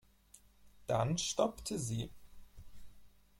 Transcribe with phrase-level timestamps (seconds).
[0.87, 2.09] Dann stoppte sie.